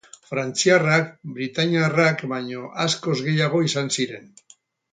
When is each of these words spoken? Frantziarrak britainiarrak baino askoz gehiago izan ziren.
Frantziarrak 0.27 1.11
britainiarrak 1.35 2.25
baino 2.33 2.65
askoz 2.89 3.17
gehiago 3.29 3.65
izan 3.69 3.95
ziren. 3.97 4.29